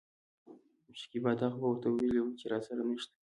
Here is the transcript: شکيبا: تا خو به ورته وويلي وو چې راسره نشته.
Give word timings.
شکيبا: 0.99 1.31
تا 1.39 1.47
خو 1.51 1.57
به 1.61 1.67
ورته 1.69 1.87
وويلي 1.89 2.19
وو 2.21 2.37
چې 2.39 2.45
راسره 2.51 2.81
نشته. 2.89 3.15